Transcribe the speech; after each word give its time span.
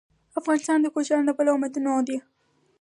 افغانستان 0.39 0.77
د 0.81 0.87
کوچیان 0.93 1.23
له 1.25 1.33
پلوه 1.37 1.59
متنوع 1.61 1.99
دی. 2.07 2.17